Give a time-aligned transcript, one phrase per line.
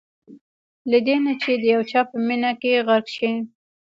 [0.91, 3.33] له دې نه چې د یو چا په مینه کې غرق شئ.